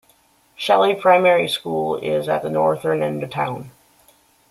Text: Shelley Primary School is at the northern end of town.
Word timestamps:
Shelley 0.55 0.95
Primary 0.95 1.47
School 1.47 1.95
is 1.97 2.27
at 2.27 2.41
the 2.41 2.49
northern 2.49 3.03
end 3.03 3.21
of 3.21 3.29
town. 3.29 3.69